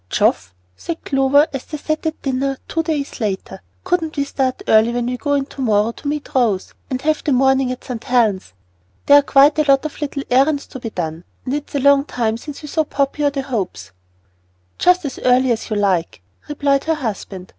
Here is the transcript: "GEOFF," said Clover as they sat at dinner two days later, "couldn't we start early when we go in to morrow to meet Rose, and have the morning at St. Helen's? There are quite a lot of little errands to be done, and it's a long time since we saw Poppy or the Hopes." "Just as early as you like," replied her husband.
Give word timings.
"GEOFF," 0.09 0.51
said 0.75 1.05
Clover 1.05 1.45
as 1.53 1.65
they 1.65 1.77
sat 1.77 2.07
at 2.07 2.19
dinner 2.23 2.57
two 2.67 2.81
days 2.81 3.19
later, 3.21 3.61
"couldn't 3.83 4.17
we 4.17 4.23
start 4.23 4.63
early 4.67 4.91
when 4.91 5.05
we 5.05 5.15
go 5.15 5.33
in 5.35 5.45
to 5.45 5.61
morrow 5.61 5.91
to 5.91 6.07
meet 6.07 6.33
Rose, 6.33 6.73
and 6.89 6.99
have 7.03 7.23
the 7.23 7.31
morning 7.31 7.71
at 7.71 7.83
St. 7.83 8.03
Helen's? 8.05 8.53
There 9.05 9.19
are 9.19 9.21
quite 9.21 9.59
a 9.59 9.69
lot 9.71 9.85
of 9.85 10.01
little 10.01 10.23
errands 10.31 10.65
to 10.65 10.79
be 10.79 10.89
done, 10.89 11.23
and 11.45 11.53
it's 11.53 11.75
a 11.75 11.79
long 11.79 12.05
time 12.05 12.37
since 12.37 12.63
we 12.63 12.67
saw 12.67 12.83
Poppy 12.83 13.23
or 13.23 13.29
the 13.29 13.43
Hopes." 13.43 13.91
"Just 14.79 15.05
as 15.05 15.19
early 15.19 15.51
as 15.51 15.69
you 15.69 15.75
like," 15.75 16.23
replied 16.47 16.85
her 16.85 16.95
husband. 16.95 17.49